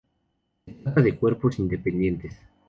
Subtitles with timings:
[0.65, 2.33] Se trata de cuerpos independientes.